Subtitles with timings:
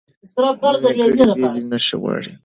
[0.81, 2.31] ځینې ګړې بېلې نښې غواړي.